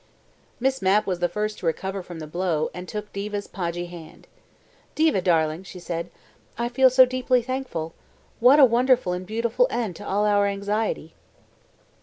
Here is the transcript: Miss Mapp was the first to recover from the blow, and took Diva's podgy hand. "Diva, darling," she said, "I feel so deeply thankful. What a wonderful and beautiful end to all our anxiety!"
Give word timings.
Miss 0.59 0.81
Mapp 0.81 1.05
was 1.05 1.19
the 1.19 1.29
first 1.29 1.59
to 1.59 1.67
recover 1.67 2.01
from 2.01 2.17
the 2.17 2.25
blow, 2.25 2.71
and 2.73 2.87
took 2.89 3.13
Diva's 3.13 3.45
podgy 3.45 3.85
hand. 3.85 4.25
"Diva, 4.95 5.21
darling," 5.21 5.61
she 5.61 5.77
said, 5.77 6.09
"I 6.57 6.69
feel 6.69 6.89
so 6.89 7.05
deeply 7.05 7.43
thankful. 7.43 7.93
What 8.39 8.59
a 8.59 8.65
wonderful 8.65 9.13
and 9.13 9.27
beautiful 9.27 9.67
end 9.69 9.95
to 9.97 10.07
all 10.07 10.25
our 10.25 10.47
anxiety!" 10.47 11.13